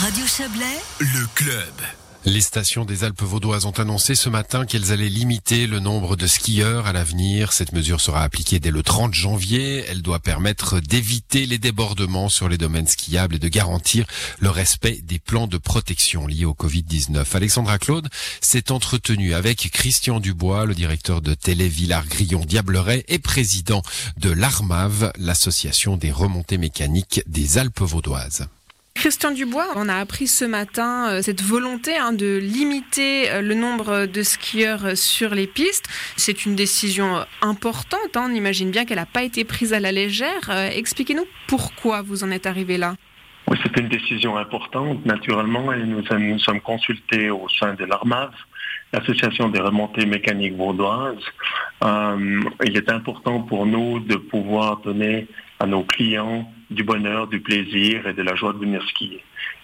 [0.00, 1.74] Radio Chablais, le club.
[2.24, 6.26] Les stations des Alpes vaudoises ont annoncé ce matin qu'elles allaient limiter le nombre de
[6.26, 7.52] skieurs à l'avenir.
[7.52, 9.84] Cette mesure sera appliquée dès le 30 janvier.
[9.90, 14.06] Elle doit permettre d'éviter les débordements sur les domaines skiables et de garantir
[14.38, 17.36] le respect des plans de protection liés au Covid-19.
[17.36, 18.08] Alexandra Claude
[18.40, 23.82] s'est entretenue avec Christian Dubois, le directeur de Télé Villard-Grillon Diableret et président
[24.16, 28.48] de l'ARMAV, l'association des remontées mécaniques des Alpes vaudoises.
[28.94, 33.54] Christian Dubois, on a appris ce matin euh, cette volonté hein, de limiter euh, le
[33.54, 35.88] nombre de skieurs euh, sur les pistes.
[36.16, 38.16] C'est une décision importante.
[38.16, 38.28] Hein.
[38.30, 40.50] On imagine bien qu'elle n'a pas été prise à la légère.
[40.50, 42.94] Expliquez-nous pourquoi vous en êtes arrivé là.
[43.62, 48.30] C'est une décision importante, naturellement, et nous, nous sommes consultés au sein de l'ARMAV,
[48.92, 51.24] l'Association des remontées mécaniques vaudoises.
[51.82, 55.26] il est important pour nous de pouvoir donner
[55.60, 59.22] à nos clients du bonheur, du plaisir et de la joie de venir skier.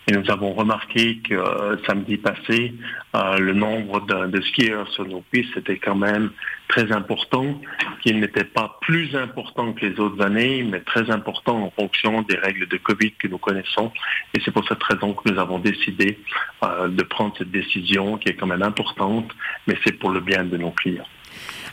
[0.09, 2.75] Et nous avons remarqué que euh, samedi passé,
[3.17, 6.31] euh, le nombre de, skieurs sur nos pistes était quand même
[6.69, 7.61] très important,
[8.03, 12.37] qu'il n'était pas plus important que les autres années, mais très important en fonction des
[12.37, 13.91] règles de Covid que nous connaissons.
[14.35, 16.21] Et c'est pour cette raison que nous avons décidé
[16.63, 19.33] euh, de prendre cette décision qui est quand même importante,
[19.67, 21.09] mais c'est pour le bien de nos clients.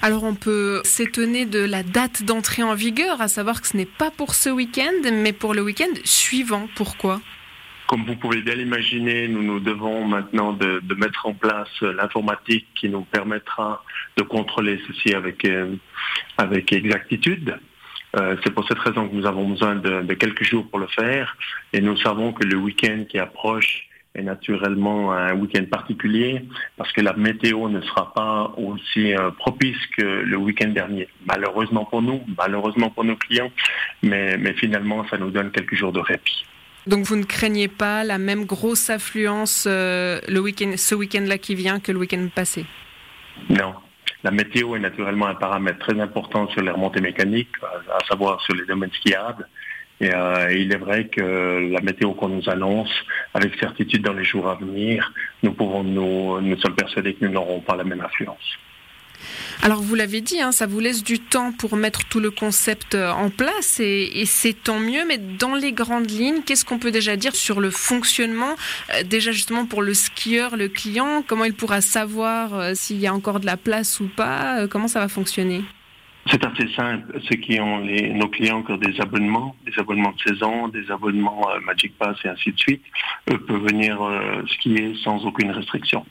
[0.04, 3.86] Alors on peut s'étonner de la date d'entrée en vigueur, à savoir que ce n'est
[3.86, 6.68] pas pour ce week-end, mais pour le week-end suivant.
[6.76, 7.22] Pourquoi?
[7.88, 12.90] Comme vous pouvez bien l'imaginer, nous nous devons maintenant de, mettre en place l'informatique qui
[12.90, 13.86] nous permettra
[14.18, 15.74] de contrôler ceci avec, euh,
[16.38, 17.58] avec exactitude.
[18.18, 20.88] Euh, c'est pour cette raison que nous avons besoin de, de, quelques jours pour le
[20.88, 21.38] faire
[21.72, 26.46] et nous savons que le week-end qui approche est naturellement un week-end particulier
[26.78, 31.08] parce que la météo ne sera pas aussi euh, propice que le week-end dernier.
[31.26, 33.52] Malheureusement pour nous, malheureusement pour nos clients,
[34.04, 36.46] mais, mais finalement ça nous donne quelques jours de répit.
[36.86, 41.56] Donc vous ne craignez pas la même grosse affluence euh, le week-end, ce week-end-là qui
[41.56, 42.66] vient que le week-end passé?
[43.50, 43.74] Non.
[44.24, 48.54] La météo est naturellement un paramètre très important sur les remontées mécaniques, à savoir sur
[48.56, 49.48] les domaines skiables.
[50.02, 52.92] Euh, et, il est vrai que la météo qu'on nous annonce,
[53.34, 57.32] avec certitude dans les jours à venir, nous pouvons nous, nous sommes persuadés que nous
[57.32, 58.58] n'aurons pas la même influence.
[59.62, 62.96] Alors vous l'avez dit, hein, ça vous laisse du temps pour mettre tout le concept
[62.96, 65.06] euh, en place et, c'est tant mieux.
[65.08, 68.56] Mais dans les grandes lignes, qu'est-ce qu'on peut déjà dire sur le fonctionnement
[68.94, 73.14] euh, Déjà justement pour le skieur, le client, comment il pourra savoir s'il y a
[73.14, 74.68] encore de la place ou pas?
[74.68, 75.62] Comment ça va fonctionner?
[76.30, 77.20] C'est assez simple.
[77.30, 81.50] Ceux qui ont nos clients qui ont des abonnements, des abonnements de saison, des abonnements
[81.50, 82.84] euh, Magic Pass et ainsi de suite,
[83.30, 86.06] eux peuvent venir euh, skier sans aucune restriction.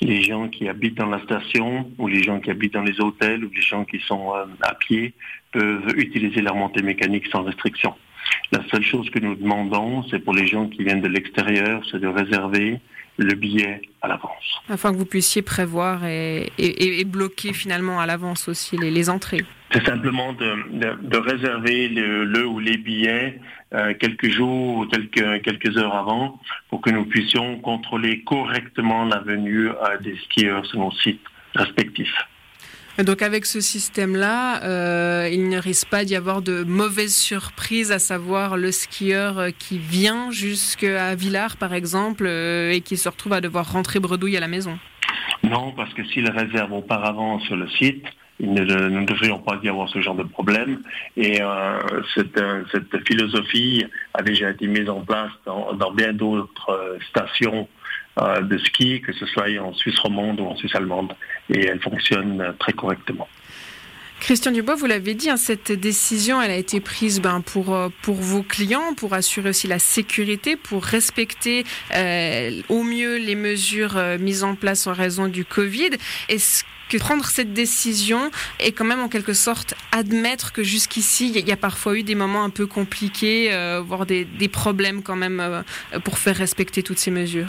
[0.00, 3.44] Les gens qui habitent dans la station ou les gens qui habitent dans les hôtels
[3.44, 5.12] ou les gens qui sont euh, à pied
[5.52, 7.94] peuvent utiliser leur montée mécanique sans restriction.
[8.52, 12.00] La seule chose que nous demandons, c'est pour les gens qui viennent de l'extérieur, c'est
[12.00, 12.80] de réserver
[13.18, 14.60] le billet à l'avance.
[14.68, 16.50] Afin que vous puissiez prévoir et,
[17.06, 19.44] bloquer finalement à l'avance aussi les, entrées.
[19.72, 23.38] C'est simplement de, réserver le, ou les billets
[23.74, 29.20] euh, quelques jours ou quelques, quelques heures avant pour que nous puissions contrôler correctement la
[29.20, 31.24] venue euh, des skieurs sur nos sites
[31.54, 32.14] respectifs.
[32.98, 37.98] Donc avec ce système-là, euh, il ne risque pas d'y avoir de mauvaises surprises, à
[37.98, 43.32] savoir le skieur euh, qui vient jusqu'à Villars, par exemple, euh, et qui se retrouve
[43.32, 44.78] à devoir rentrer bredouille à la maison.
[45.42, 48.04] Non, parce que s'il réserve auparavant sur le site,
[48.40, 50.82] nous ne devrions pas y avoir ce genre de problème.
[51.16, 51.40] Et
[52.14, 52.42] cette,
[52.72, 57.81] cette, philosophie a déjà été mise en place dans, bien d'autres stations euh,
[58.16, 61.14] de ski, que ce soit en Suisse romande ou en Suisse allemande.
[61.48, 63.28] Et elle fonctionne très correctement.
[64.22, 67.88] Christian Dubois, vous l'avez dit, hein, cette décision, elle a été prise ben, pour, euh,
[68.02, 74.00] pour vos clients, pour assurer aussi la sécurité, pour respecter euh, au mieux les mesures
[74.20, 75.90] mises en place en raison du Covid.
[76.28, 78.30] Est-ce que prendre cette décision
[78.60, 82.14] est quand même en quelque sorte admettre que jusqu'ici, il y a parfois eu des
[82.14, 83.50] moments un peu compliqués,
[83.84, 85.64] voire des, des, problèmes quand même
[86.04, 87.48] pour faire respecter toutes ces mesures?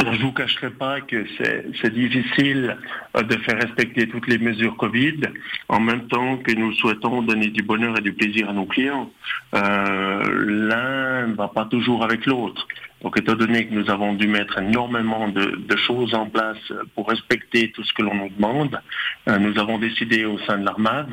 [0.00, 2.76] Je vous cacherai pas que c'est difficile
[3.16, 5.20] euh, de faire respecter toutes les mesures Covid
[5.68, 9.10] en même temps que nous souhaitons donner du bonheur et du plaisir à nos clients.
[9.54, 12.66] Euh, L'un ne va pas toujours avec l'autre.
[13.02, 17.08] Donc étant donné que nous avons dû mettre énormément de, de, choses en place pour
[17.08, 18.80] respecter tout ce que l'on nous demande,
[19.28, 21.06] euh, nous avons décidé au sein de l'ARMAV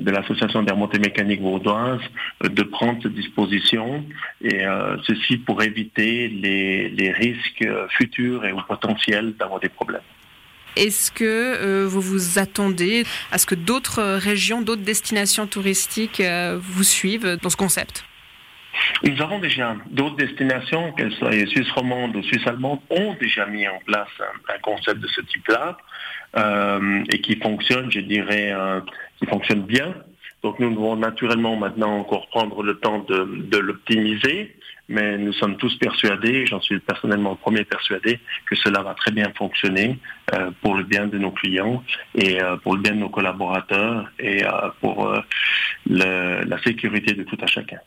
[0.00, 2.00] de l'Association des remontées mécaniques vaudoises
[2.44, 4.04] euh, de prendre cette disposition
[4.40, 10.00] et euh, ceci pour éviter les, risques euh, futurs et ou potentiels d'avoir des problèmes.
[10.76, 16.22] Est-ce que vous vous attendez à ce que d'autres régions, d'autres destinations touristiques
[16.60, 18.04] vous suivent dans ce concept?
[19.02, 23.66] Nous avons déjà d'autres destinations, qu'elles soient suisse romande ou suisse allemande, ont déjà mis
[23.66, 25.78] en place un, concept de ce type-là
[26.36, 28.80] euh, et qui fonctionne, je dirais, euh,
[29.18, 29.94] qui fonctionne bien.
[30.42, 34.54] Donc nous devons naturellement maintenant encore prendre le temps de, l'optimiser,
[34.88, 39.12] mais nous sommes tous persuadés, j'en suis personnellement le premier persuadé, que cela va très
[39.12, 39.98] bien fonctionner
[40.34, 41.82] euh, pour le bien de nos clients
[42.14, 44.42] et pour le bien de nos collaborateurs et
[44.80, 45.14] pour
[45.86, 47.78] la sécurité de tout à chacun.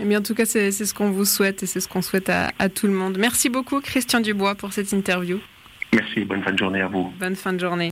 [0.00, 2.30] Eh bien, en tout cas, c'est ce qu'on vous souhaite et c'est ce qu'on souhaite
[2.30, 3.18] à, tout le monde.
[3.18, 5.38] Merci beaucoup, Christian Dubois, pour cette interview.
[5.92, 7.12] Merci, bonne fin de journée à vous.
[7.20, 7.90] Bonne fin de journée.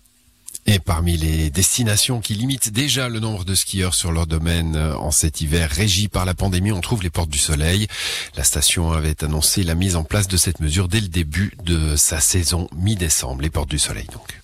[0.64, 4.96] Et parmi les destinations qui limitent déjà le nombre de skieurs sur leur domaine euh,
[4.96, 7.87] en cet hiver régi par la pandémie, on trouve les Portes du Soleil.
[8.37, 11.96] La station avait annoncé la mise en place de cette mesure dès le début de
[11.96, 13.43] sa saison mi-décembre.
[13.43, 14.37] Les Portes du Soleil donc.